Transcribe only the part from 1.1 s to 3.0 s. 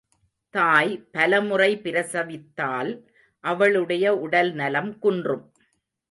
பலமுறை பிரசவித்தால்